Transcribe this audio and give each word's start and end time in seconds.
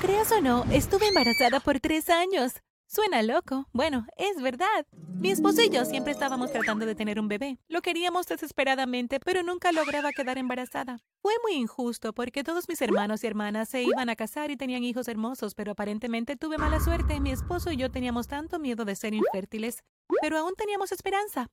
creas 0.00 0.32
o 0.32 0.40
no, 0.40 0.64
estuve 0.72 1.08
embarazada 1.08 1.60
por 1.60 1.78
tres 1.78 2.08
años. 2.08 2.54
Suena 2.86 3.22
loco. 3.22 3.68
Bueno, 3.72 4.06
es 4.16 4.42
verdad. 4.42 4.86
Mi 5.20 5.30
esposo 5.30 5.62
y 5.62 5.68
yo 5.68 5.84
siempre 5.84 6.12
estábamos 6.12 6.50
tratando 6.50 6.86
de 6.86 6.94
tener 6.94 7.20
un 7.20 7.28
bebé. 7.28 7.58
Lo 7.68 7.82
queríamos 7.82 8.26
desesperadamente, 8.26 9.20
pero 9.20 9.42
nunca 9.42 9.70
lograba 9.70 10.10
quedar 10.12 10.38
embarazada. 10.38 10.98
Fue 11.22 11.34
muy 11.42 11.52
injusto 11.52 12.12
porque 12.14 12.42
todos 12.42 12.68
mis 12.68 12.80
hermanos 12.80 13.22
y 13.22 13.26
hermanas 13.26 13.68
se 13.68 13.82
iban 13.82 14.08
a 14.08 14.16
casar 14.16 14.50
y 14.50 14.56
tenían 14.56 14.82
hijos 14.82 15.06
hermosos, 15.06 15.54
pero 15.54 15.72
aparentemente 15.72 16.36
tuve 16.36 16.58
mala 16.58 16.80
suerte. 16.80 17.20
Mi 17.20 17.30
esposo 17.30 17.70
y 17.70 17.76
yo 17.76 17.90
teníamos 17.90 18.26
tanto 18.26 18.58
miedo 18.58 18.84
de 18.84 18.96
ser 18.96 19.14
infértiles, 19.14 19.84
pero 20.22 20.38
aún 20.38 20.54
teníamos 20.56 20.90
esperanza. 20.90 21.46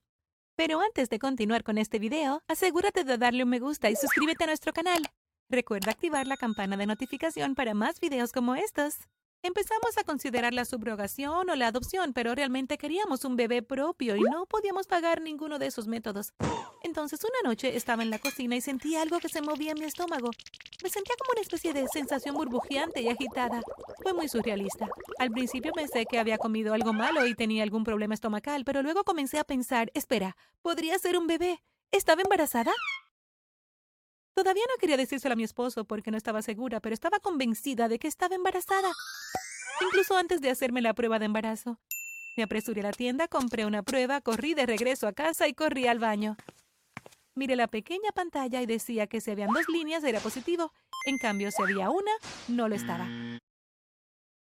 Pero 0.56 0.80
antes 0.80 1.10
de 1.10 1.20
continuar 1.20 1.64
con 1.64 1.78
este 1.78 2.00
video, 2.00 2.42
asegúrate 2.48 3.04
de 3.04 3.18
darle 3.18 3.44
un 3.44 3.50
me 3.50 3.60
gusta 3.60 3.90
y 3.92 3.96
suscríbete 3.96 4.46
a 4.46 4.48
nuestro 4.48 4.74
canal. 4.74 5.04
Recuerda 5.50 5.92
activar 5.92 6.28
la 6.28 6.36
campana 6.36 6.76
de 6.76 6.86
notificación 6.86 7.56
para 7.56 7.74
más 7.74 8.02
videos 8.02 8.34
como 8.34 8.56
estos. 8.56 9.08
Empezamos 9.44 9.98
a 9.98 10.04
considerar 10.04 10.54
la 10.54 10.66
subrogación 10.66 11.50
o 11.50 11.56
la 11.56 11.68
adopción, 11.68 12.12
pero 12.12 12.36
realmente 12.36 12.78
queríamos 12.78 13.24
un 13.24 13.38
bebé 13.38 13.62
propio 13.62 14.18
y 14.18 14.22
no 14.24 14.46
podíamos 14.46 14.88
pagar 14.88 15.22
ninguno 15.22 15.58
de 15.58 15.68
esos 15.68 15.88
métodos. 15.88 16.34
Entonces 16.84 17.22
una 17.24 17.50
noche 17.50 17.78
estaba 17.78 18.04
en 18.04 18.10
la 18.10 18.20
cocina 18.20 18.58
y 18.58 18.62
sentí 18.62 18.98
algo 18.98 19.20
que 19.20 19.30
se 19.30 19.42
movía 19.42 19.72
en 19.72 19.80
mi 19.80 19.86
estómago. 19.86 20.32
Me 20.84 20.90
sentía 20.90 21.16
como 21.18 21.32
una 21.32 21.42
especie 21.42 21.72
de 21.72 21.88
sensación 21.88 22.36
burbujeante 22.36 23.02
y 23.02 23.08
agitada. 23.08 23.62
Fue 24.04 24.12
muy 24.12 24.28
surrealista. 24.28 24.90
Al 25.18 25.32
principio 25.32 25.72
pensé 25.72 26.06
que 26.06 26.20
había 26.20 26.38
comido 26.38 26.74
algo 26.74 26.92
malo 26.92 27.26
y 27.26 27.36
tenía 27.36 27.64
algún 27.64 27.86
problema 27.86 28.16
estomacal, 28.16 28.66
pero 28.66 28.84
luego 28.84 29.06
comencé 29.06 29.40
a 29.40 29.46
pensar, 29.46 29.92
espera, 29.94 30.36
¿podría 30.62 31.00
ser 31.00 31.18
un 31.18 31.28
bebé? 31.28 31.64
¿Estaba 31.92 32.22
embarazada? 32.22 32.74
Todavía 34.38 34.66
no 34.70 34.78
quería 34.80 34.98
decírselo 34.98 35.34
a 35.34 35.36
mi 35.36 35.44
esposo 35.44 35.84
porque 35.86 36.12
no 36.12 36.18
estaba 36.18 36.44
segura, 36.44 36.80
pero 36.80 36.94
estaba 36.94 37.18
convencida 37.20 37.88
de 37.88 37.98
que 37.98 38.08
estaba 38.08 38.36
embarazada. 38.36 38.92
Incluso 39.82 40.16
antes 40.16 40.42
de 40.42 40.52
hacerme 40.52 40.80
la 40.80 40.94
prueba 40.94 41.18
de 41.18 41.26
embarazo. 41.26 41.80
Me 42.38 42.44
apresuré 42.44 42.82
a 42.82 42.84
la 42.84 42.92
tienda, 42.92 43.28
compré 43.28 43.66
una 43.66 43.82
prueba, 43.82 44.22
corrí 44.22 44.54
de 44.54 44.68
regreso 44.68 45.08
a 45.08 45.14
casa 45.14 45.48
y 45.48 45.56
corrí 45.56 45.88
al 45.88 45.98
baño. 45.98 46.38
Miré 47.34 47.56
la 47.56 47.66
pequeña 47.66 48.12
pantalla 48.14 48.62
y 48.62 48.68
decía 48.68 49.08
que 49.08 49.22
si 49.22 49.32
habían 49.32 49.52
dos 49.52 49.68
líneas 49.70 50.04
era 50.04 50.20
positivo. 50.20 50.72
En 51.08 51.18
cambio, 51.18 51.50
si 51.50 51.64
había 51.64 51.90
una, 51.90 52.12
no 52.48 52.70
lo 52.70 52.76
estaba. 52.76 53.08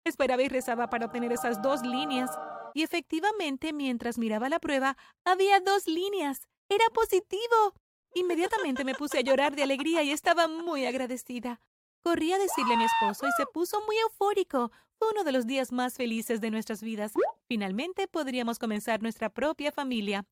Esperaba 0.05 0.41
y 0.41 0.47
rezaba 0.47 0.89
para 0.89 1.05
obtener 1.05 1.31
esas 1.33 1.61
dos 1.61 1.83
líneas. 1.83 2.31
Y 2.73 2.81
efectivamente, 2.81 3.73
mientras 3.73 4.17
miraba 4.17 4.49
la 4.49 4.57
prueba, 4.57 4.97
había 5.23 5.59
dos 5.59 5.85
líneas. 5.85 6.49
Era 6.67 6.85
positivo. 6.95 7.75
Inmediatamente 8.15 8.83
me 8.83 8.93
puse 8.93 9.17
a 9.17 9.21
llorar 9.21 9.55
de 9.55 9.63
alegría 9.63 10.03
y 10.03 10.11
estaba 10.11 10.47
muy 10.47 10.85
agradecida. 10.85 11.59
Corrí 12.03 12.31
a 12.31 12.37
decirle 12.37 12.75
a 12.75 12.77
mi 12.77 12.83
esposo 12.83 13.25
y 13.27 13.31
se 13.37 13.45
puso 13.45 13.81
muy 13.85 13.97
eufórico. 13.97 14.71
Fue 14.99 15.09
uno 15.11 15.23
de 15.23 15.31
los 15.31 15.47
días 15.47 15.71
más 15.71 15.95
felices 15.95 16.39
de 16.41 16.51
nuestras 16.51 16.83
vidas. 16.83 17.13
Finalmente 17.47 18.07
podríamos 18.07 18.59
comenzar 18.59 19.01
nuestra 19.01 19.29
propia 19.29 19.71
familia. 19.71 20.25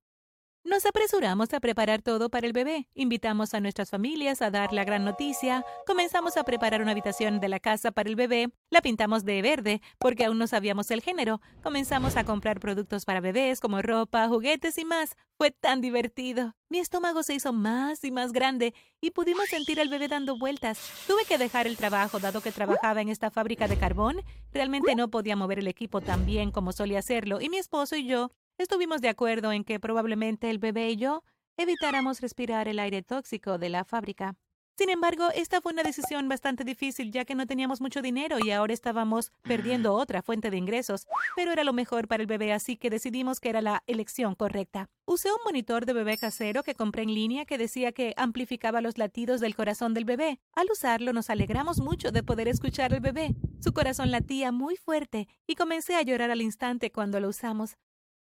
Nos 0.63 0.85
apresuramos 0.85 1.51
a 1.53 1.59
preparar 1.59 2.03
todo 2.03 2.29
para 2.29 2.45
el 2.45 2.53
bebé. 2.53 2.87
Invitamos 2.93 3.55
a 3.55 3.59
nuestras 3.59 3.89
familias 3.89 4.43
a 4.43 4.51
dar 4.51 4.73
la 4.73 4.83
gran 4.83 5.03
noticia. 5.03 5.65
Comenzamos 5.87 6.37
a 6.37 6.43
preparar 6.43 6.83
una 6.83 6.91
habitación 6.91 7.39
de 7.39 7.49
la 7.49 7.59
casa 7.59 7.91
para 7.91 8.07
el 8.07 8.15
bebé. 8.15 8.51
La 8.69 8.81
pintamos 8.81 9.25
de 9.25 9.41
verde 9.41 9.81
porque 9.97 10.23
aún 10.23 10.37
no 10.37 10.45
sabíamos 10.45 10.91
el 10.91 11.01
género. 11.01 11.41
Comenzamos 11.63 12.15
a 12.15 12.25
comprar 12.25 12.59
productos 12.59 13.05
para 13.05 13.21
bebés 13.21 13.59
como 13.59 13.81
ropa, 13.81 14.27
juguetes 14.27 14.77
y 14.77 14.85
más. 14.85 15.17
Fue 15.35 15.49
tan 15.49 15.81
divertido. 15.81 16.55
Mi 16.69 16.77
estómago 16.77 17.23
se 17.23 17.33
hizo 17.33 17.53
más 17.53 18.03
y 18.03 18.11
más 18.11 18.31
grande 18.31 18.75
y 19.01 19.11
pudimos 19.11 19.47
sentir 19.49 19.81
al 19.81 19.89
bebé 19.89 20.07
dando 20.07 20.37
vueltas. 20.37 20.79
Tuve 21.07 21.25
que 21.25 21.39
dejar 21.39 21.65
el 21.65 21.75
trabajo 21.75 22.19
dado 22.19 22.39
que 22.39 22.51
trabajaba 22.51 23.01
en 23.01 23.09
esta 23.09 23.31
fábrica 23.31 23.67
de 23.67 23.77
carbón. 23.77 24.21
Realmente 24.53 24.95
no 24.95 25.09
podía 25.09 25.35
mover 25.35 25.57
el 25.57 25.67
equipo 25.67 26.01
tan 26.01 26.27
bien 26.27 26.51
como 26.51 26.71
solía 26.71 26.99
hacerlo 26.99 27.41
y 27.41 27.49
mi 27.49 27.57
esposo 27.57 27.95
y 27.95 28.05
yo 28.05 28.31
Estuvimos 28.57 29.01
de 29.01 29.09
acuerdo 29.09 29.51
en 29.51 29.63
que 29.63 29.79
probablemente 29.79 30.49
el 30.49 30.59
bebé 30.59 30.89
y 30.91 30.97
yo 30.97 31.23
evitáramos 31.57 32.21
respirar 32.21 32.67
el 32.67 32.79
aire 32.79 33.01
tóxico 33.03 33.57
de 33.57 33.69
la 33.69 33.85
fábrica. 33.85 34.35
Sin 34.77 34.89
embargo, 34.89 35.29
esta 35.35 35.61
fue 35.61 35.73
una 35.73 35.83
decisión 35.83 36.27
bastante 36.27 36.63
difícil 36.63 37.11
ya 37.11 37.25
que 37.25 37.35
no 37.35 37.45
teníamos 37.45 37.81
mucho 37.81 38.01
dinero 38.01 38.37
y 38.43 38.49
ahora 38.51 38.73
estábamos 38.73 39.31
perdiendo 39.43 39.93
otra 39.93 40.23
fuente 40.23 40.49
de 40.49 40.57
ingresos, 40.57 41.05
pero 41.35 41.51
era 41.51 41.63
lo 41.63 41.73
mejor 41.73 42.07
para 42.07 42.23
el 42.23 42.27
bebé 42.27 42.51
así 42.51 42.77
que 42.77 42.89
decidimos 42.89 43.39
que 43.39 43.49
era 43.49 43.61
la 43.61 43.83
elección 43.85 44.33
correcta. 44.33 44.89
Usé 45.05 45.29
un 45.31 45.37
monitor 45.45 45.85
de 45.85 45.93
bebé 45.93 46.17
casero 46.17 46.63
que 46.63 46.73
compré 46.73 47.03
en 47.03 47.13
línea 47.13 47.45
que 47.45 47.57
decía 47.57 47.91
que 47.91 48.13
amplificaba 48.17 48.81
los 48.81 48.97
latidos 48.97 49.39
del 49.39 49.55
corazón 49.55 49.93
del 49.93 50.05
bebé. 50.05 50.39
Al 50.53 50.71
usarlo 50.71 51.13
nos 51.13 51.29
alegramos 51.29 51.79
mucho 51.79 52.11
de 52.11 52.23
poder 52.23 52.47
escuchar 52.47 52.93
al 52.93 53.01
bebé. 53.01 53.35
Su 53.59 53.73
corazón 53.73 54.09
latía 54.09 54.51
muy 54.51 54.77
fuerte 54.77 55.27
y 55.45 55.55
comencé 55.55 55.95
a 55.95 56.01
llorar 56.01 56.31
al 56.31 56.41
instante 56.41 56.91
cuando 56.91 57.19
lo 57.19 57.29
usamos. 57.29 57.77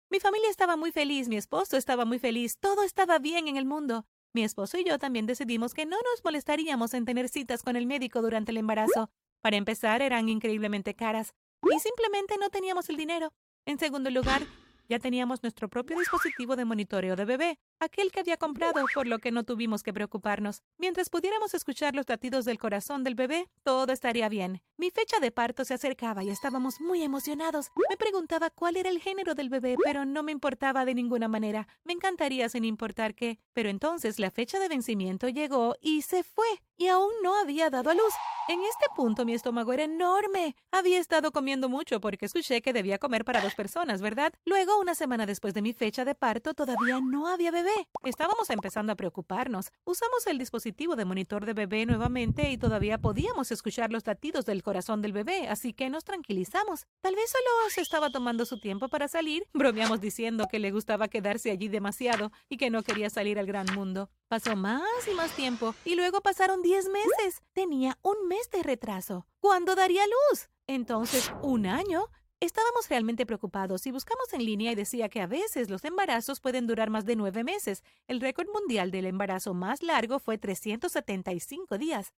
Mi 0.09 0.22
familia 0.22 0.50
estaba 0.50 0.78
muy 0.78 0.94
feliz, 0.94 1.28
mi 1.28 1.35
esposo 1.35 1.75
estaba 1.75 2.06
muy 2.06 2.18
feliz, 2.18 2.57
todo 2.59 2.84
estaba 2.84 3.19
bien 3.19 3.50
en 3.50 3.57
el 3.57 3.66
mundo. 3.66 4.06
Mi 4.34 4.44
esposo 4.44 4.78
y 4.78 4.85
yo 4.85 5.00
también 5.00 5.25
decidimos 5.25 5.73
que 5.73 5.85
no 5.85 5.97
nos 5.97 6.23
molestaríamos 6.23 6.94
en 6.94 7.03
tener 7.03 7.28
citas 7.28 7.62
con 7.62 7.75
el 7.75 7.85
médico 7.85 8.22
durante 8.22 8.51
el 8.51 8.57
embarazo. 8.57 9.09
Para 9.41 9.57
empezar, 9.57 10.01
eran 10.01 10.29
increíblemente 10.29 10.95
caras 10.95 11.34
y 11.62 11.78
simplemente 11.79 12.38
no 12.40 12.50
teníamos 12.50 12.88
el 12.90 12.95
dinero. 12.95 13.34
En 13.66 13.79
segundo 13.79 14.09
lugar, 14.09 14.44
ya 14.88 15.00
teníamos 15.00 15.44
nuestro 15.44 15.70
propio 15.70 15.98
dispositivo 15.98 16.56
de 16.56 16.66
monitoreo 16.66 17.16
de 17.16 17.25
bebé, 17.25 17.59
aquel 17.80 18.12
que 18.12 18.20
había 18.20 18.38
comprado, 18.38 18.86
por 18.94 19.08
lo 19.08 19.20
que 19.20 19.31
no 19.31 19.44
tuvimos 19.44 19.84
que 19.84 19.94
preocuparnos. 19.94 20.62
Mientras 20.78 21.09
pudiéramos 21.09 21.53
escuchar 21.53 21.96
los 21.96 22.08
latidos 22.08 22.46
del 22.46 22.58
corazón 22.58 23.03
del 23.03 23.16
bebé, 23.16 23.50
todo 23.64 23.92
estaría 23.92 24.30
bien. 24.30 24.62
Mi 24.78 24.92
fecha 24.92 25.20
de 25.20 25.31
parto 25.31 25.66
se 25.66 25.74
acercaba 25.74 26.24
y 26.24 26.30
estábamos 26.30 26.80
muy 26.80 27.03
emocionados. 27.03 27.72
Me 27.90 27.98
preguntaba 27.98 28.50
cuál 28.50 28.78
era 28.78 28.90
el 28.90 29.00
género 29.00 29.36
del 29.36 29.50
bebé, 29.50 29.75
pero 29.84 30.06
no 30.06 30.24
me 30.24 30.31
importaba 30.31 30.86
de 30.86 30.96
ninguna 30.96 31.28
manera. 31.28 31.68
Me 31.84 31.94
encantaría 31.94 32.50
sin 32.50 32.64
importar 32.66 33.16
qué. 33.16 33.40
Pero 33.54 33.69
entonces 33.69 34.19
la 34.19 34.31
fecha 34.31 34.59
de 34.59 34.68
vencimiento 34.68 35.30
llegó 35.30 35.75
y 35.81 36.04
se 36.04 36.24
fue, 36.24 36.46
y 36.78 36.88
aún 36.88 37.12
no 37.24 37.38
había 37.40 37.70
dado 37.70 37.90
a 37.90 37.94
luz. 37.94 38.14
En 38.50 38.62
este 38.62 38.86
punto 38.96 39.26
mi 39.26 39.34
estómago 39.34 39.74
era 39.74 39.84
enorme. 39.84 40.56
Había 40.72 41.00
estado 41.00 41.34
comiendo 41.34 41.68
mucho 41.68 42.00
porque 42.00 42.28
escuché 42.28 42.62
que 42.62 42.72
debía 42.72 42.98
comer 42.98 43.26
para 43.26 43.42
dos 43.42 43.56
personas, 43.56 44.02
¿verdad? 44.02 44.32
Luego, 44.46 44.80
una 44.80 44.96
semana 44.96 45.26
después 45.26 45.54
de 45.54 45.62
mi 45.62 45.74
fecha 45.74 46.06
de 46.06 46.16
parto, 46.16 46.54
todavía 46.54 47.02
no 47.02 47.28
había 47.28 47.52
bebé. 47.52 47.90
Estábamos 48.06 48.50
empezando 48.50 48.94
a 48.94 48.96
preocuparnos. 48.96 49.72
Usamos 49.84 50.28
el 50.28 50.38
dispositivo 50.38 50.96
de 50.96 51.04
monitor 51.04 51.46
de 51.46 51.54
bebé 51.54 51.86
nuevamente 51.86 52.50
y 52.50 52.58
todavía 52.58 52.98
podíamos 52.98 53.52
escuchar 53.52 53.92
los 53.92 54.08
latidos 54.08 54.46
del 54.46 54.64
corazón 54.64 55.02
del 55.02 55.12
bebé, 55.12 55.50
así 55.50 55.74
que 55.74 55.90
nos 55.90 56.06
tranquilizamos. 56.06 56.86
Tal 57.02 57.16
vez 57.16 57.30
solo 57.30 57.70
se 57.70 57.82
estaba 57.82 58.12
tomando 58.12 58.46
su 58.46 58.62
tiempo 58.62 58.88
para 58.88 59.10
salir. 59.10 59.44
Bromeamos 59.54 60.00
diciendo 60.00 60.48
que 60.50 60.60
le 60.60 60.72
gustaba 60.72 61.10
quedarse 61.10 61.52
allí 61.52 61.68
demasiado 61.68 62.32
y 62.48 62.56
que 62.56 62.70
no 62.70 62.82
quería 62.84 63.10
salir 63.10 63.40
al 63.40 63.46
gran 63.46 63.66
mundo. 63.76 64.10
Pasó 64.28 64.58
más 64.58 64.82
y 65.10 65.14
más 65.14 65.34
tiempo 65.38 65.74
y 65.86 65.96
luego 65.96 66.20
pasaron 66.20 66.62
10 66.62 66.90
meses. 66.90 67.42
Tenía 67.54 67.98
un 68.02 68.28
mes 68.28 68.50
de 68.52 68.62
retraso. 68.62 69.26
¿Cuándo 69.40 69.74
daría 69.74 70.04
luz? 70.06 70.50
Entonces, 70.68 71.32
un 71.42 71.66
año. 71.66 72.08
Estábamos 72.42 72.90
realmente 72.90 73.26
preocupados 73.26 73.88
y 73.88 73.92
buscamos 73.92 74.32
en 74.34 74.44
línea 74.44 74.74
y 74.74 74.76
decía 74.76 75.08
que 75.08 75.22
a 75.22 75.28
veces 75.28 75.70
los 75.70 75.86
embarazos 75.86 76.42
pueden 76.42 76.68
durar 76.68 76.90
más 76.90 77.06
de 77.06 77.16
nueve 77.16 77.46
meses. 77.46 77.84
El 78.08 78.20
récord 78.20 78.48
mundial 78.50 78.92
del 78.92 79.06
embarazo 79.06 79.54
más 79.54 79.82
largo 79.82 80.20
fue 80.20 80.38
375 80.38 81.78
días. 81.78 82.14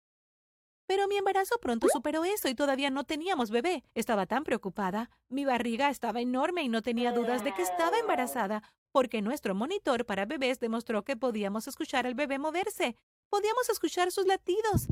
Pero 0.89 1.07
mi 1.07 1.17
embarazo 1.17 1.59
pronto 1.61 1.87
superó 1.87 2.25
eso 2.25 2.49
y 2.49 2.55
todavía 2.55 2.89
no 2.89 3.03
teníamos 3.03 3.51
bebé. 3.51 3.83
Estaba 3.93 4.25
tan 4.25 4.43
preocupada. 4.43 5.11
Mi 5.29 5.45
barriga 5.45 5.91
estaba 5.91 6.19
enorme 6.19 6.63
y 6.63 6.67
no 6.67 6.81
tenía 6.81 7.11
dudas 7.11 7.43
de 7.43 7.53
que 7.53 7.61
estaba 7.61 7.99
embarazada 7.99 8.63
porque 8.91 9.21
nuestro 9.21 9.53
monitor 9.53 10.07
para 10.07 10.25
bebés 10.25 10.59
demostró 10.59 11.03
que 11.03 11.15
podíamos 11.15 11.67
escuchar 11.67 12.07
al 12.07 12.15
bebé 12.15 12.39
moverse. 12.39 12.95
Podíamos 13.29 13.69
escuchar 13.69 14.11
sus 14.11 14.25
latidos. 14.25 14.87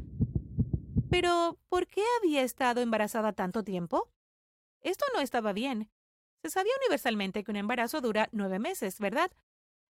Pero, 1.10 1.58
¿por 1.68 1.88
qué 1.88 2.04
había 2.20 2.44
estado 2.44 2.82
embarazada 2.82 3.34
tanto 3.34 3.64
tiempo? 3.64 4.08
Esto 4.82 5.04
no 5.16 5.22
estaba 5.22 5.52
bien. 5.52 5.90
Se 6.44 6.52
sabía 6.52 6.74
universalmente 6.80 7.44
que 7.44 7.50
un 7.50 7.58
embarazo 7.58 8.02
dura 8.02 8.30
nueve 8.32 8.60
meses, 8.60 9.00
¿verdad? 9.00 9.32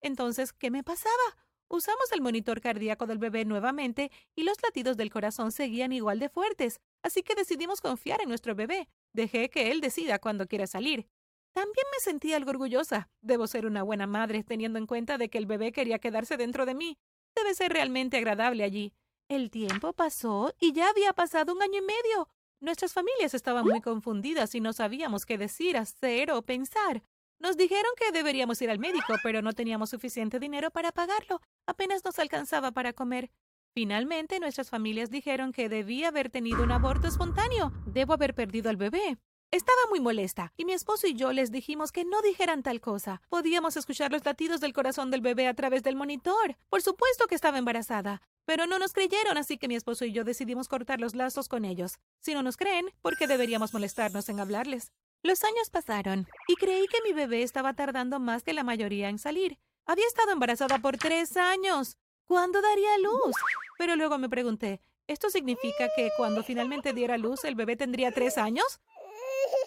Entonces, 0.02 0.52
¿qué 0.52 0.70
me 0.70 0.84
pasaba? 0.84 1.43
Usamos 1.74 2.12
el 2.12 2.22
monitor 2.22 2.62
cardíaco 2.62 3.08
del 3.08 3.18
bebé 3.18 3.46
nuevamente 3.46 4.12
y 4.36 4.44
los 4.44 4.62
latidos 4.62 4.96
del 4.96 5.10
corazón 5.10 5.52
seguían 5.52 5.92
igual 5.92 6.20
de 6.20 6.30
fuertes, 6.30 6.80
así 7.02 7.24
que 7.24 7.34
decidimos 7.34 7.82
confiar 7.82 8.22
en 8.22 8.30
nuestro 8.30 8.54
bebé. 8.54 8.88
Dejé 9.12 9.50
que 9.50 9.72
él 9.72 9.82
decida 9.82 10.20
cuándo 10.20 10.46
quiera 10.46 10.68
salir. 10.68 11.08
También 11.52 11.88
me 11.92 12.00
sentí 12.00 12.32
algo 12.32 12.52
orgullosa. 12.52 13.10
Debo 13.22 13.48
ser 13.48 13.66
una 13.66 13.82
buena 13.82 14.06
madre 14.06 14.44
teniendo 14.44 14.78
en 14.78 14.86
cuenta 14.86 15.18
de 15.18 15.30
que 15.30 15.40
el 15.40 15.48
bebé 15.48 15.72
quería 15.72 15.98
quedarse 15.98 16.38
dentro 16.38 16.68
de 16.68 16.76
mí. 16.76 17.00
Debe 17.36 17.56
ser 17.56 17.74
realmente 17.74 18.18
agradable 18.18 18.64
allí. 18.64 18.94
El 19.28 19.50
tiempo 19.50 19.94
pasó 19.94 20.54
y 20.60 20.74
ya 20.74 20.90
había 20.90 21.14
pasado 21.14 21.54
un 21.54 21.64
año 21.64 21.80
y 21.80 21.82
medio. 21.82 22.30
Nuestras 22.60 22.94
familias 22.94 23.34
estaban 23.34 23.66
muy 23.66 23.82
confundidas 23.82 24.54
y 24.54 24.62
no 24.62 24.74
sabíamos 24.74 25.26
qué 25.26 25.40
decir, 25.40 25.76
hacer 25.76 26.30
o 26.30 26.44
pensar. 26.44 27.02
Nos 27.40 27.58
dijeron 27.58 27.92
que 27.98 28.12
deberíamos 28.12 28.62
ir 28.62 28.70
al 28.70 28.80
médico, 28.80 29.16
pero 29.24 29.42
no 29.42 29.54
teníamos 29.54 29.90
suficiente 29.90 30.40
dinero 30.40 30.70
para 30.70 30.92
pagarlo. 30.92 31.42
Apenas 31.66 32.04
nos 32.04 32.20
alcanzaba 32.20 32.72
para 32.72 32.94
comer. 32.94 33.32
Finalmente, 33.74 34.40
nuestras 34.40 34.70
familias 34.70 35.10
dijeron 35.10 35.54
que 35.54 35.70
debía 35.70 36.10
haber 36.10 36.30
tenido 36.30 36.62
un 36.62 36.72
aborto 36.72 37.08
espontáneo. 37.08 37.72
Debo 37.86 38.14
haber 38.14 38.36
perdido 38.36 38.70
al 38.70 38.76
bebé. 38.76 39.18
Estaba 39.50 39.80
muy 39.90 40.00
molesta, 40.00 40.52
y 40.58 40.66
mi 40.66 40.74
esposo 40.74 41.08
y 41.08 41.14
yo 41.14 41.32
les 41.32 41.52
dijimos 41.52 41.92
que 41.92 42.06
no 42.06 42.22
dijeran 42.22 42.64
tal 42.64 42.82
cosa. 42.82 43.22
Podíamos 43.30 43.78
escuchar 43.78 44.12
los 44.12 44.26
latidos 44.26 44.62
del 44.62 44.74
corazón 44.74 45.12
del 45.12 45.22
bebé 45.22 45.48
a 45.48 45.54
través 45.54 45.84
del 45.84 45.96
monitor. 45.96 46.58
Por 46.70 46.82
supuesto 46.82 47.28
que 47.28 47.36
estaba 47.36 47.60
embarazada, 47.60 48.22
pero 48.46 48.66
no 48.66 48.80
nos 48.80 48.94
creyeron, 48.94 49.38
así 49.38 49.58
que 49.58 49.68
mi 49.68 49.76
esposo 49.76 50.06
y 50.06 50.12
yo 50.12 50.24
decidimos 50.24 50.68
cortar 50.68 51.00
los 51.00 51.16
lazos 51.16 51.48
con 51.48 51.66
ellos. 51.66 52.00
Si 52.20 52.34
no 52.34 52.42
nos 52.42 52.58
creen, 52.58 52.88
¿por 53.02 53.16
qué 53.16 53.28
deberíamos 53.28 53.74
molestarnos 53.74 54.28
en 54.28 54.40
hablarles? 54.40 54.92
Los 55.22 55.44
años 55.44 55.70
pasaron, 55.70 56.28
y 56.48 56.56
creí 56.56 56.88
que 56.88 57.02
mi 57.08 57.14
bebé 57.14 57.44
estaba 57.44 57.74
tardando 57.76 58.20
más 58.20 58.44
que 58.44 58.54
la 58.54 58.64
mayoría 58.64 59.08
en 59.10 59.20
salir. 59.20 59.60
Había 59.86 60.08
estado 60.08 60.32
embarazada 60.32 60.80
por 60.80 60.98
tres 60.98 61.36
años. 61.36 61.98
¿Cuándo 62.26 62.62
daría 62.62 62.98
luz? 63.00 63.36
Pero 63.78 63.96
luego 63.96 64.18
me 64.18 64.30
pregunté, 64.30 64.82
¿esto 65.08 65.30
significa 65.30 65.90
que 65.96 66.10
cuando 66.16 66.44
finalmente 66.44 66.94
diera 66.94 67.18
luz 67.18 67.44
el 67.44 67.56
bebé 67.56 67.76
tendría 67.76 68.12
tres 68.12 68.38
años? 68.38 68.82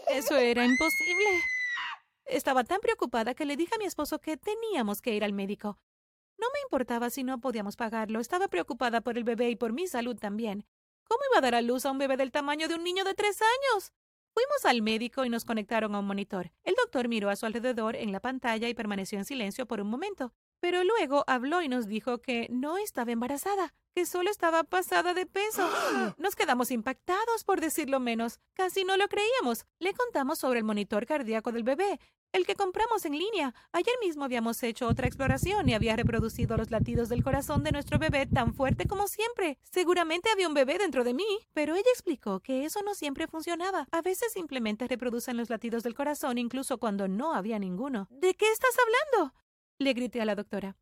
Eso 0.08 0.36
era 0.36 0.64
imposible. 0.64 1.42
Estaba 2.24 2.64
tan 2.64 2.80
preocupada 2.80 3.34
que 3.34 3.44
le 3.44 3.56
dije 3.56 3.74
a 3.74 3.78
mi 3.78 3.84
esposo 3.84 4.18
que 4.20 4.36
teníamos 4.36 5.02
que 5.02 5.14
ir 5.14 5.22
al 5.22 5.32
médico. 5.32 5.78
No 6.38 6.46
me 6.52 6.60
importaba 6.64 7.10
si 7.10 7.22
no 7.22 7.40
podíamos 7.40 7.76
pagarlo. 7.76 8.20
Estaba 8.20 8.48
preocupada 8.48 9.00
por 9.02 9.18
el 9.18 9.24
bebé 9.24 9.50
y 9.50 9.56
por 9.56 9.72
mi 9.72 9.86
salud 9.86 10.16
también. 10.18 10.66
¿Cómo 11.04 11.20
iba 11.30 11.38
a 11.38 11.42
dar 11.42 11.54
a 11.54 11.62
luz 11.62 11.86
a 11.86 11.90
un 11.90 11.98
bebé 11.98 12.16
del 12.16 12.32
tamaño 12.32 12.68
de 12.68 12.74
un 12.74 12.84
niño 12.84 13.04
de 13.04 13.14
tres 13.14 13.40
años? 13.42 13.92
Fuimos 14.36 14.66
al 14.66 14.82
médico 14.82 15.24
y 15.24 15.30
nos 15.30 15.46
conectaron 15.46 15.94
a 15.94 16.00
un 16.00 16.06
monitor. 16.06 16.52
El 16.62 16.74
doctor 16.74 17.08
miró 17.08 17.30
a 17.30 17.36
su 17.36 17.46
alrededor 17.46 17.96
en 17.96 18.12
la 18.12 18.20
pantalla 18.20 18.68
y 18.68 18.74
permaneció 18.74 19.18
en 19.18 19.24
silencio 19.24 19.64
por 19.64 19.80
un 19.80 19.88
momento. 19.88 20.34
Pero 20.60 20.84
luego 20.84 21.24
habló 21.26 21.62
y 21.62 21.68
nos 21.70 21.86
dijo 21.86 22.18
que 22.20 22.46
no 22.50 22.76
estaba 22.76 23.12
embarazada, 23.12 23.72
que 23.96 24.04
solo 24.04 24.30
estaba 24.30 24.62
pasada 24.62 25.14
de 25.14 25.24
peso. 25.24 25.66
Nos 26.18 26.36
quedamos 26.36 26.70
impactados, 26.70 27.44
por 27.44 27.62
decirlo 27.62 27.98
menos. 27.98 28.40
Casi 28.52 28.84
no 28.84 28.98
lo 28.98 29.08
creíamos. 29.08 29.64
Le 29.78 29.94
contamos 29.94 30.38
sobre 30.38 30.58
el 30.58 30.66
monitor 30.66 31.06
cardíaco 31.06 31.50
del 31.50 31.62
bebé, 31.62 31.98
el 32.32 32.44
que 32.44 32.56
compramos 32.56 33.06
en 33.06 33.18
línea. 33.18 33.54
Ayer 33.72 33.94
mismo 34.02 34.24
habíamos 34.24 34.62
hecho 34.62 34.86
otra 34.86 35.06
exploración 35.06 35.66
y 35.70 35.72
había 35.72 35.96
reproducido 35.96 36.58
los 36.58 36.70
latidos 36.70 37.08
del 37.08 37.24
corazón 37.24 37.64
de 37.64 37.72
nuestro 37.72 37.98
bebé 37.98 38.26
tan 38.26 38.52
fuerte 38.52 38.86
como 38.86 39.08
siempre. 39.08 39.56
Seguramente 39.62 40.28
había 40.30 40.48
un 40.48 40.52
bebé 40.52 40.76
dentro 40.76 41.02
de 41.02 41.14
mí, 41.14 41.48
pero 41.54 41.74
ella 41.74 41.90
explicó 41.90 42.40
que 42.40 42.66
eso 42.66 42.82
no 42.82 42.94
siempre 42.94 43.26
funcionaba. 43.28 43.86
A 43.92 44.02
veces 44.02 44.30
simplemente 44.30 44.88
reproducen 44.88 45.38
los 45.38 45.48
latidos 45.48 45.82
del 45.82 45.94
corazón 45.94 46.36
incluso 46.36 46.76
cuando 46.76 47.08
no 47.08 47.32
había 47.32 47.58
ninguno. 47.58 48.08
¿De 48.10 48.34
qué 48.34 48.52
estás 48.52 48.76
hablando? 48.78 49.32
Le 49.78 49.94
grité 49.94 50.20
a 50.20 50.26
la 50.26 50.34
doctora. 50.34 50.76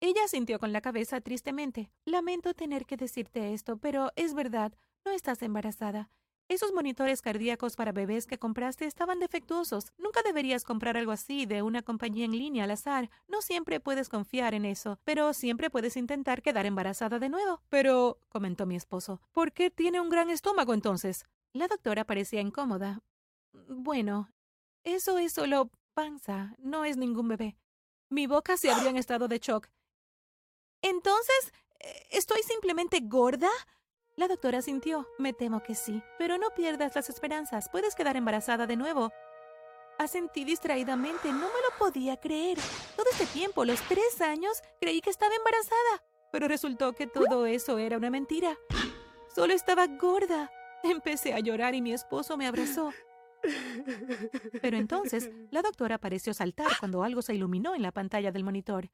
Ella 0.00 0.28
sintió 0.28 0.60
con 0.60 0.72
la 0.72 0.80
cabeza 0.80 1.20
tristemente. 1.20 1.90
Lamento 2.04 2.54
tener 2.54 2.86
que 2.86 2.96
decirte 2.96 3.52
esto, 3.52 3.78
pero 3.78 4.12
es 4.14 4.32
verdad, 4.34 4.72
no 5.04 5.10
estás 5.10 5.42
embarazada. 5.42 6.08
Esos 6.48 6.72
monitores 6.72 7.20
cardíacos 7.20 7.76
para 7.76 7.92
bebés 7.92 8.26
que 8.26 8.38
compraste 8.38 8.86
estaban 8.86 9.18
defectuosos. 9.18 9.92
Nunca 9.98 10.22
deberías 10.22 10.64
comprar 10.64 10.96
algo 10.96 11.12
así 11.12 11.44
de 11.44 11.62
una 11.62 11.82
compañía 11.82 12.24
en 12.24 12.32
línea 12.32 12.64
al 12.64 12.70
azar. 12.70 13.10
No 13.26 13.42
siempre 13.42 13.80
puedes 13.80 14.08
confiar 14.08 14.54
en 14.54 14.64
eso, 14.64 14.98
pero 15.04 15.34
siempre 15.34 15.68
puedes 15.68 15.96
intentar 15.96 16.40
quedar 16.40 16.64
embarazada 16.64 17.18
de 17.18 17.28
nuevo. 17.28 17.60
Pero, 17.68 18.20
comentó 18.30 18.64
mi 18.64 18.76
esposo, 18.76 19.20
¿por 19.32 19.52
qué 19.52 19.70
tiene 19.70 20.00
un 20.00 20.08
gran 20.08 20.30
estómago 20.30 20.72
entonces? 20.72 21.26
La 21.52 21.68
doctora 21.68 22.04
parecía 22.04 22.40
incómoda. 22.40 23.00
Bueno, 23.52 24.30
eso 24.84 25.18
es 25.18 25.32
solo 25.32 25.70
panza, 25.92 26.54
no 26.58 26.84
es 26.84 26.96
ningún 26.96 27.28
bebé. 27.28 27.58
Mi 28.08 28.26
boca 28.26 28.56
se 28.56 28.70
abrió 28.70 28.88
en 28.88 28.96
estado 28.96 29.28
de 29.28 29.38
shock. 29.38 29.68
Entonces, 30.82 31.52
eh, 31.80 32.06
¿estoy 32.10 32.42
simplemente 32.42 33.00
gorda? 33.02 33.50
La 34.16 34.28
doctora 34.28 34.62
sintió. 34.62 35.06
Me 35.18 35.32
temo 35.32 35.62
que 35.62 35.74
sí. 35.74 36.02
Pero 36.18 36.38
no 36.38 36.50
pierdas 36.50 36.94
las 36.94 37.08
esperanzas. 37.08 37.68
Puedes 37.68 37.94
quedar 37.94 38.16
embarazada 38.16 38.66
de 38.66 38.76
nuevo. 38.76 39.12
Asentí 39.98 40.44
distraídamente. 40.44 41.28
No 41.28 41.38
me 41.38 41.44
lo 41.46 41.78
podía 41.78 42.16
creer. 42.16 42.58
Todo 42.96 43.06
este 43.12 43.26
tiempo, 43.26 43.64
los 43.64 43.80
tres 43.82 44.20
años, 44.20 44.60
creí 44.80 45.00
que 45.00 45.10
estaba 45.10 45.34
embarazada. 45.34 46.04
Pero 46.32 46.48
resultó 46.48 46.92
que 46.92 47.06
todo 47.06 47.46
eso 47.46 47.78
era 47.78 47.96
una 47.96 48.10
mentira. 48.10 48.56
Solo 49.34 49.54
estaba 49.54 49.86
gorda. 49.86 50.50
Empecé 50.82 51.32
a 51.34 51.40
llorar 51.40 51.74
y 51.74 51.82
mi 51.82 51.92
esposo 51.92 52.36
me 52.36 52.46
abrazó. 52.46 52.92
Pero 54.60 54.76
entonces, 54.76 55.30
la 55.50 55.62
doctora 55.62 55.98
pareció 55.98 56.34
saltar 56.34 56.68
cuando 56.80 57.02
algo 57.02 57.22
se 57.22 57.34
iluminó 57.34 57.74
en 57.74 57.82
la 57.82 57.92
pantalla 57.92 58.32
del 58.32 58.44
monitor. 58.44 58.90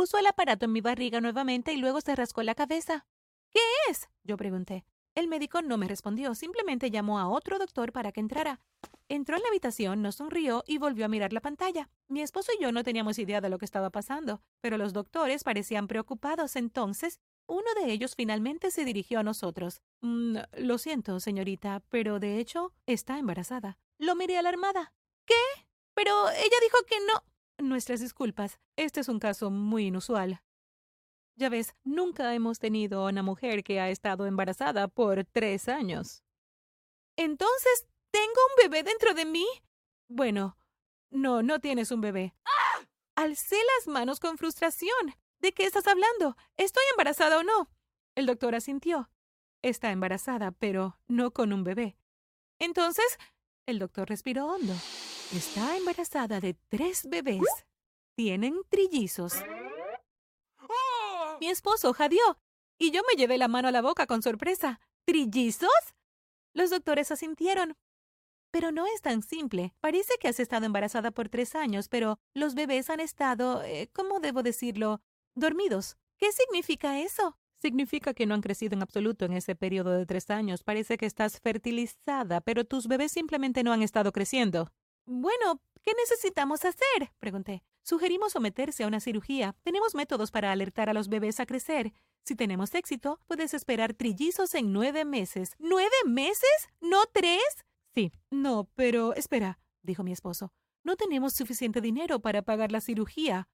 Puso 0.00 0.16
el 0.16 0.26
aparato 0.26 0.64
en 0.64 0.72
mi 0.72 0.80
barriga 0.80 1.20
nuevamente 1.20 1.74
y 1.74 1.76
luego 1.76 2.00
se 2.00 2.16
rascó 2.16 2.42
la 2.42 2.54
cabeza. 2.54 3.04
¿Qué 3.50 3.60
es? 3.90 4.08
Yo 4.24 4.38
pregunté. 4.38 4.86
El 5.14 5.28
médico 5.28 5.60
no 5.60 5.76
me 5.76 5.88
respondió, 5.88 6.34
simplemente 6.34 6.90
llamó 6.90 7.18
a 7.18 7.28
otro 7.28 7.58
doctor 7.58 7.92
para 7.92 8.10
que 8.10 8.20
entrara. 8.20 8.60
Entró 9.10 9.36
en 9.36 9.42
la 9.42 9.48
habitación, 9.48 10.00
nos 10.00 10.14
sonrió 10.14 10.64
y 10.66 10.78
volvió 10.78 11.04
a 11.04 11.08
mirar 11.08 11.34
la 11.34 11.42
pantalla. 11.42 11.90
Mi 12.08 12.22
esposo 12.22 12.50
y 12.58 12.62
yo 12.62 12.72
no 12.72 12.82
teníamos 12.82 13.18
idea 13.18 13.42
de 13.42 13.50
lo 13.50 13.58
que 13.58 13.66
estaba 13.66 13.90
pasando, 13.90 14.40
pero 14.62 14.78
los 14.78 14.94
doctores 14.94 15.44
parecían 15.44 15.86
preocupados. 15.86 16.56
Entonces, 16.56 17.20
uno 17.46 17.68
de 17.84 17.92
ellos 17.92 18.14
finalmente 18.16 18.70
se 18.70 18.86
dirigió 18.86 19.20
a 19.20 19.22
nosotros. 19.22 19.82
Mm, 20.00 20.38
lo 20.60 20.78
siento, 20.78 21.20
señorita, 21.20 21.82
pero 21.90 22.20
de 22.20 22.38
hecho 22.38 22.72
está 22.86 23.18
embarazada. 23.18 23.76
Lo 23.98 24.14
miré 24.14 24.38
alarmada. 24.38 24.94
¿Qué? 25.26 25.34
Pero 25.92 26.30
ella 26.30 26.56
dijo 26.62 26.78
que 26.88 26.96
no. 27.00 27.22
Nuestras 27.62 28.00
disculpas. 28.00 28.58
Este 28.76 29.00
es 29.00 29.08
un 29.08 29.18
caso 29.18 29.50
muy 29.50 29.86
inusual. 29.86 30.42
Ya 31.36 31.48
ves, 31.48 31.74
nunca 31.84 32.34
hemos 32.34 32.58
tenido 32.58 33.06
una 33.06 33.22
mujer 33.22 33.62
que 33.62 33.80
ha 33.80 33.90
estado 33.90 34.26
embarazada 34.26 34.88
por 34.88 35.24
tres 35.24 35.68
años. 35.68 36.22
Entonces, 37.16 37.86
¿tengo 38.10 38.26
un 38.48 38.70
bebé 38.70 38.82
dentro 38.82 39.14
de 39.14 39.26
mí? 39.26 39.46
Bueno, 40.08 40.56
no, 41.10 41.42
no 41.42 41.60
tienes 41.60 41.90
un 41.90 42.00
bebé. 42.00 42.34
Alcé 43.14 43.56
las 43.76 43.88
manos 43.88 44.20
con 44.20 44.38
frustración. 44.38 45.14
¿De 45.40 45.52
qué 45.52 45.66
estás 45.66 45.86
hablando? 45.86 46.36
¿Estoy 46.56 46.84
embarazada 46.92 47.38
o 47.38 47.42
no? 47.42 47.70
El 48.14 48.26
doctor 48.26 48.54
asintió. 48.54 49.10
Está 49.62 49.90
embarazada, 49.90 50.52
pero 50.52 50.98
no 51.08 51.30
con 51.32 51.52
un 51.52 51.64
bebé. 51.64 51.98
Entonces, 52.58 53.18
el 53.66 53.78
doctor 53.78 54.08
respiró 54.08 54.46
hondo. 54.46 54.74
Está 55.32 55.76
embarazada 55.76 56.40
de 56.40 56.54
tres 56.68 57.08
bebés. 57.08 57.42
Tienen 58.16 58.60
trillizos. 58.68 59.34
Mi 61.40 61.48
esposo 61.48 61.92
jadeó, 61.92 62.38
y 62.78 62.90
yo 62.90 63.02
me 63.08 63.16
llevé 63.16 63.38
la 63.38 63.46
mano 63.46 63.68
a 63.68 63.70
la 63.70 63.80
boca 63.80 64.06
con 64.08 64.22
sorpresa. 64.22 64.80
¿Trillizos? 65.06 65.70
Los 66.52 66.70
doctores 66.70 67.12
asintieron. 67.12 67.76
Pero 68.50 68.72
no 68.72 68.86
es 68.86 69.02
tan 69.02 69.22
simple. 69.22 69.72
Parece 69.80 70.14
que 70.20 70.26
has 70.26 70.40
estado 70.40 70.66
embarazada 70.66 71.12
por 71.12 71.28
tres 71.28 71.54
años, 71.54 71.88
pero 71.88 72.18
los 72.34 72.56
bebés 72.56 72.90
han 72.90 72.98
estado, 72.98 73.62
eh, 73.62 73.88
¿cómo 73.92 74.18
debo 74.18 74.42
decirlo? 74.42 75.00
dormidos. 75.36 75.96
¿Qué 76.18 76.32
significa 76.32 76.98
eso? 76.98 77.38
Significa 77.62 78.14
que 78.14 78.26
no 78.26 78.34
han 78.34 78.40
crecido 78.40 78.74
en 78.74 78.82
absoluto 78.82 79.26
en 79.26 79.34
ese 79.34 79.54
periodo 79.54 79.92
de 79.92 80.06
tres 80.06 80.28
años. 80.28 80.64
Parece 80.64 80.98
que 80.98 81.06
estás 81.06 81.40
fertilizada, 81.40 82.40
pero 82.40 82.64
tus 82.64 82.88
bebés 82.88 83.12
simplemente 83.12 83.62
no 83.62 83.72
han 83.72 83.82
estado 83.82 84.10
creciendo. 84.10 84.72
Bueno, 85.06 85.60
¿qué 85.82 85.92
necesitamos 85.94 86.64
hacer? 86.64 87.12
pregunté. 87.18 87.62
Sugerimos 87.82 88.32
someterse 88.32 88.84
a 88.84 88.86
una 88.86 89.00
cirugía. 89.00 89.56
Tenemos 89.62 89.94
métodos 89.94 90.30
para 90.30 90.52
alertar 90.52 90.88
a 90.88 90.92
los 90.92 91.08
bebés 91.08 91.40
a 91.40 91.46
crecer. 91.46 91.92
Si 92.24 92.36
tenemos 92.36 92.74
éxito, 92.74 93.18
puedes 93.26 93.54
esperar 93.54 93.94
trillizos 93.94 94.54
en 94.54 94.72
nueve 94.72 95.04
meses. 95.04 95.54
¿Nueve 95.58 95.96
meses? 96.06 96.68
¿No 96.80 97.04
tres? 97.12 97.42
Sí. 97.94 98.12
No, 98.30 98.68
pero 98.76 99.14
espera, 99.14 99.58
dijo 99.82 100.02
mi 100.02 100.12
esposo. 100.12 100.52
No 100.84 100.96
tenemos 100.96 101.32
suficiente 101.32 101.80
dinero 101.80 102.20
para 102.20 102.42
pagar 102.42 102.70
la 102.70 102.80
cirugía. 102.80 103.48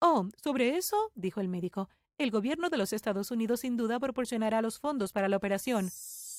Oh, 0.00 0.28
sobre 0.42 0.76
eso, 0.76 1.10
dijo 1.14 1.40
el 1.40 1.48
médico, 1.48 1.88
el 2.18 2.30
gobierno 2.30 2.68
de 2.68 2.76
los 2.76 2.92
Estados 2.92 3.30
Unidos 3.30 3.60
sin 3.60 3.76
duda 3.76 3.98
proporcionará 3.98 4.60
los 4.62 4.78
fondos 4.78 5.12
para 5.12 5.28
la 5.28 5.36
operación. 5.36 5.90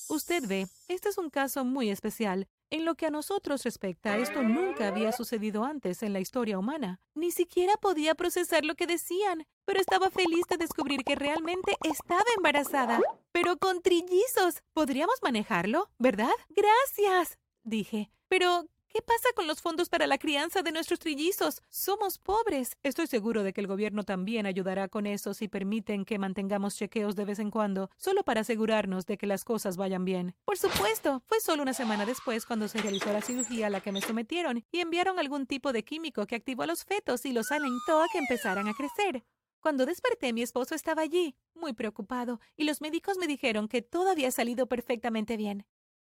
Usted 0.08 0.46
ve, 0.46 0.68
este 0.88 1.08
es 1.08 1.18
un 1.18 1.30
caso 1.30 1.64
muy 1.64 1.90
especial. 1.90 2.48
En 2.68 2.84
lo 2.84 2.96
que 2.96 3.06
a 3.06 3.10
nosotros 3.10 3.62
respecta, 3.62 4.18
esto 4.18 4.42
nunca 4.42 4.88
había 4.88 5.12
sucedido 5.12 5.64
antes 5.64 6.02
en 6.02 6.12
la 6.12 6.18
historia 6.18 6.58
humana. 6.58 7.00
Ni 7.14 7.30
siquiera 7.30 7.74
podía 7.76 8.16
procesar 8.16 8.64
lo 8.64 8.74
que 8.74 8.88
decían, 8.88 9.46
pero 9.64 9.80
estaba 9.80 10.10
feliz 10.10 10.46
de 10.50 10.56
descubrir 10.56 11.04
que 11.04 11.14
realmente 11.14 11.76
estaba 11.84 12.24
embarazada. 12.36 13.00
Pero 13.30 13.56
con 13.58 13.82
trillizos. 13.82 14.64
¿Podríamos 14.72 15.16
manejarlo? 15.22 15.90
¿Verdad? 15.98 16.34
Gracias. 16.48 17.38
dije. 17.62 18.10
Pero, 18.28 18.66
¿Qué 18.96 19.02
pasa 19.02 19.28
con 19.34 19.46
los 19.46 19.60
fondos 19.60 19.90
para 19.90 20.06
la 20.06 20.16
crianza 20.16 20.62
de 20.62 20.72
nuestros 20.72 20.98
trillizos? 20.98 21.60
Somos 21.68 22.16
pobres. 22.16 22.78
Estoy 22.82 23.06
seguro 23.06 23.42
de 23.42 23.52
que 23.52 23.60
el 23.60 23.66
gobierno 23.66 24.04
también 24.04 24.46
ayudará 24.46 24.88
con 24.88 25.04
eso 25.04 25.34
si 25.34 25.48
permiten 25.48 26.06
que 26.06 26.18
mantengamos 26.18 26.76
chequeos 26.76 27.14
de 27.14 27.26
vez 27.26 27.38
en 27.38 27.50
cuando, 27.50 27.90
solo 27.98 28.22
para 28.22 28.40
asegurarnos 28.40 29.04
de 29.04 29.18
que 29.18 29.26
las 29.26 29.44
cosas 29.44 29.76
vayan 29.76 30.06
bien. 30.06 30.34
Por 30.46 30.56
supuesto, 30.56 31.22
fue 31.26 31.40
solo 31.40 31.62
una 31.62 31.74
semana 31.74 32.06
después 32.06 32.46
cuando 32.46 32.68
se 32.68 32.80
realizó 32.80 33.12
la 33.12 33.20
cirugía 33.20 33.66
a 33.66 33.70
la 33.70 33.82
que 33.82 33.92
me 33.92 34.00
sometieron 34.00 34.64
y 34.72 34.80
enviaron 34.80 35.18
algún 35.18 35.46
tipo 35.46 35.74
de 35.74 35.84
químico 35.84 36.26
que 36.26 36.36
activó 36.36 36.62
a 36.62 36.66
los 36.66 36.86
fetos 36.86 37.26
y 37.26 37.32
los 37.32 37.52
alentó 37.52 38.00
a 38.00 38.06
que 38.10 38.16
empezaran 38.16 38.66
a 38.66 38.72
crecer. 38.72 39.26
Cuando 39.60 39.84
desperté, 39.84 40.32
mi 40.32 40.40
esposo 40.40 40.74
estaba 40.74 41.02
allí, 41.02 41.36
muy 41.52 41.74
preocupado, 41.74 42.40
y 42.56 42.64
los 42.64 42.80
médicos 42.80 43.18
me 43.18 43.26
dijeron 43.26 43.68
que 43.68 43.82
todo 43.82 44.10
había 44.10 44.30
salido 44.30 44.68
perfectamente 44.68 45.36
bien. 45.36 45.66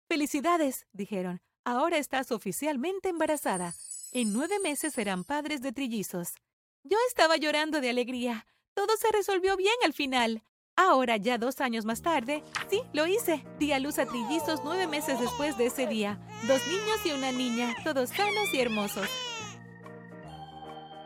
Felicidades, 0.06 0.86
dijeron. 0.92 1.40
Ahora 1.66 1.96
estás 1.96 2.30
oficialmente 2.30 3.08
embarazada. 3.08 3.74
En 4.12 4.34
nueve 4.34 4.58
meses 4.62 4.92
serán 4.92 5.24
padres 5.24 5.62
de 5.62 5.72
trillizos. 5.72 6.34
Yo 6.82 6.98
estaba 7.08 7.38
llorando 7.38 7.80
de 7.80 7.88
alegría. 7.88 8.46
Todo 8.74 8.98
se 8.98 9.10
resolvió 9.10 9.56
bien 9.56 9.74
al 9.82 9.94
final. 9.94 10.42
Ahora, 10.76 11.16
ya 11.16 11.38
dos 11.38 11.62
años 11.62 11.86
más 11.86 12.02
tarde, 12.02 12.42
sí, 12.68 12.82
lo 12.92 13.06
hice. 13.06 13.46
Di 13.58 13.72
a 13.72 13.78
luz 13.78 13.98
a 13.98 14.04
trillizos 14.04 14.60
nueve 14.62 14.86
meses 14.86 15.18
después 15.18 15.56
de 15.56 15.66
ese 15.66 15.86
día. 15.86 16.20
Dos 16.46 16.60
niños 16.66 17.06
y 17.06 17.12
una 17.12 17.32
niña, 17.32 17.74
todos 17.82 18.10
sanos 18.10 18.52
y 18.52 18.60
hermosos. 18.60 19.08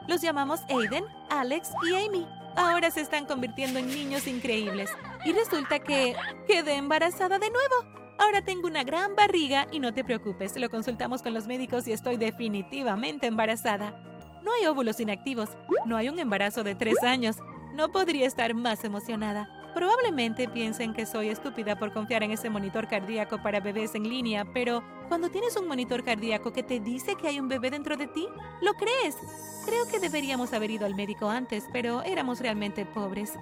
Los 0.08 0.20
llamamos 0.22 0.60
Aiden, 0.68 1.04
Alex 1.30 1.68
y 1.86 1.94
Amy. 1.94 2.26
Ahora 2.56 2.90
se 2.90 3.02
están 3.02 3.26
convirtiendo 3.26 3.78
en 3.78 3.86
niños 3.86 4.26
increíbles. 4.26 4.90
Y 5.24 5.32
resulta 5.32 5.78
que 5.78 6.16
quedé 6.48 6.74
embarazada 6.74 7.38
de 7.38 7.50
nuevo. 7.50 7.97
Ahora 8.18 8.42
tengo 8.42 8.66
una 8.66 8.82
gran 8.82 9.14
barriga 9.14 9.68
y 9.70 9.78
no 9.78 9.94
te 9.94 10.04
preocupes, 10.04 10.56
lo 10.56 10.68
consultamos 10.68 11.22
con 11.22 11.34
los 11.34 11.46
médicos 11.46 11.86
y 11.86 11.92
estoy 11.92 12.16
definitivamente 12.16 13.28
embarazada. 13.28 13.94
No 14.42 14.52
hay 14.52 14.66
óvulos 14.66 14.98
inactivos, 14.98 15.50
no 15.86 15.96
hay 15.96 16.08
un 16.08 16.18
embarazo 16.18 16.64
de 16.64 16.74
tres 16.74 17.02
años. 17.02 17.36
No 17.74 17.92
podría 17.92 18.26
estar 18.26 18.54
más 18.54 18.82
emocionada. 18.82 19.48
Probablemente 19.72 20.48
piensen 20.48 20.94
que 20.94 21.06
soy 21.06 21.28
estúpida 21.28 21.78
por 21.78 21.92
confiar 21.92 22.24
en 22.24 22.32
ese 22.32 22.50
monitor 22.50 22.88
cardíaco 22.88 23.40
para 23.40 23.60
bebés 23.60 23.94
en 23.94 24.08
línea, 24.08 24.44
pero 24.52 24.82
cuando 25.06 25.28
tienes 25.28 25.56
un 25.56 25.68
monitor 25.68 26.02
cardíaco 26.02 26.52
que 26.52 26.64
te 26.64 26.80
dice 26.80 27.14
que 27.14 27.28
hay 27.28 27.38
un 27.38 27.46
bebé 27.46 27.70
dentro 27.70 27.96
de 27.96 28.08
ti, 28.08 28.26
lo 28.60 28.74
crees. 28.74 29.16
Creo 29.64 29.86
que 29.86 30.00
deberíamos 30.00 30.52
haber 30.52 30.72
ido 30.72 30.86
al 30.86 30.96
médico 30.96 31.30
antes, 31.30 31.64
pero 31.72 32.02
éramos 32.02 32.40
realmente 32.40 32.84
pobres. 32.84 33.34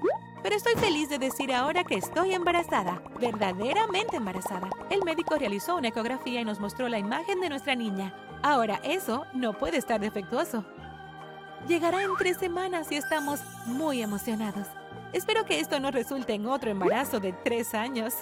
Pero 0.47 0.59
estoy 0.59 0.75
feliz 0.77 1.09
de 1.09 1.19
decir 1.19 1.53
ahora 1.53 1.83
que 1.83 1.97
estoy 1.97 2.33
embarazada, 2.33 3.03
verdaderamente 3.19 4.15
embarazada. 4.15 4.71
El 4.91 5.03
médico 5.03 5.35
realizó 5.35 5.75
una 5.75 5.89
ecografía 5.89 6.41
y 6.41 6.45
nos 6.45 6.61
mostró 6.61 6.89
la 6.89 7.01
imagen 7.01 7.41
de 7.41 7.49
nuestra 7.49 7.75
niña. 7.75 8.15
Ahora 8.45 8.81
eso 8.85 9.27
no 9.35 9.55
puede 9.55 9.79
estar 9.79 9.99
defectuoso. 9.99 10.65
Llegará 11.67 12.05
en 12.05 12.15
tres 12.17 12.37
semanas 12.37 12.93
y 12.93 12.95
estamos 12.95 13.41
muy 13.65 14.03
emocionados. 14.03 14.69
Espero 15.13 15.45
que 15.45 15.59
esto 15.59 15.81
no 15.81 15.91
resulte 15.91 16.35
en 16.35 16.47
otro 16.47 16.71
embarazo 16.71 17.19
de 17.19 17.33
tres 17.33 17.75
años. 17.75 18.15